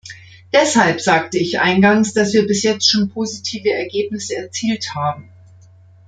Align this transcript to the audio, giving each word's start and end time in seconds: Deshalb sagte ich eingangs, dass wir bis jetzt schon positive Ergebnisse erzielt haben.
Deshalb 0.51 0.99
sagte 0.99 1.37
ich 1.37 1.59
eingangs, 1.59 2.11
dass 2.15 2.33
wir 2.33 2.47
bis 2.47 2.63
jetzt 2.63 2.89
schon 2.89 3.09
positive 3.11 3.69
Ergebnisse 3.69 4.35
erzielt 4.35 4.95
haben. 4.95 5.29